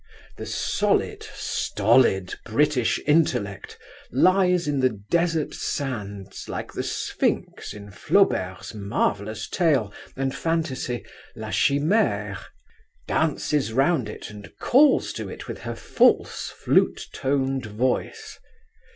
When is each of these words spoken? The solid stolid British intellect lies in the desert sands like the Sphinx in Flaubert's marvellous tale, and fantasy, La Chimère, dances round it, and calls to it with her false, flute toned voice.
The 0.35 0.47
solid 0.47 1.21
stolid 1.35 2.33
British 2.43 2.99
intellect 3.05 3.77
lies 4.11 4.67
in 4.67 4.79
the 4.79 4.89
desert 5.11 5.53
sands 5.53 6.49
like 6.49 6.73
the 6.73 6.81
Sphinx 6.81 7.71
in 7.71 7.91
Flaubert's 7.91 8.73
marvellous 8.73 9.47
tale, 9.47 9.93
and 10.17 10.35
fantasy, 10.35 11.05
La 11.35 11.49
Chimère, 11.49 12.39
dances 13.07 13.71
round 13.73 14.09
it, 14.09 14.31
and 14.31 14.51
calls 14.57 15.13
to 15.13 15.29
it 15.29 15.47
with 15.47 15.59
her 15.59 15.75
false, 15.75 16.49
flute 16.49 17.05
toned 17.13 17.67
voice. 17.67 18.39